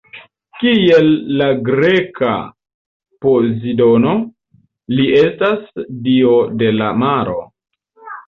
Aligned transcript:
Kiel 0.59 1.09
la 1.41 1.49
greka 1.67 2.29
Pozidono, 3.25 4.15
li 4.99 5.05
estas 5.19 5.83
dio 6.07 6.33
de 6.63 6.71
la 6.81 6.91
maro. 7.05 7.39